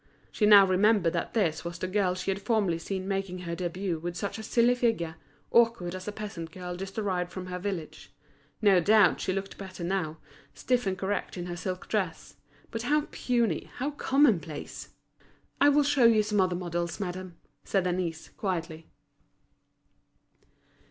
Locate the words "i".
15.61-15.69